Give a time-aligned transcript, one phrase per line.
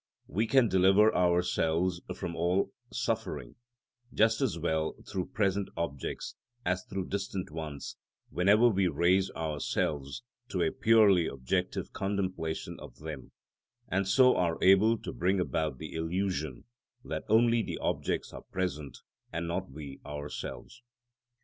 [0.25, 3.53] We can deliver ourselves from all suffering
[4.11, 6.33] just as well through present objects
[6.65, 7.97] as through distant ones
[8.31, 13.31] whenever we raise ourselves to a purely objective contemplation of them,
[13.89, 16.63] and so are able to bring about the illusion
[17.05, 18.97] that only the objects are present
[19.31, 20.81] and not we ourselves.